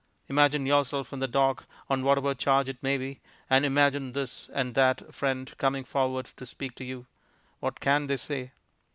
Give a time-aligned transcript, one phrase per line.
[0.29, 4.73] Imagine yourself in the dock, on whatever charge it may be, and imagine this and
[4.73, 7.05] that friend coming forward to speak to you.
[7.59, 8.53] What can they say?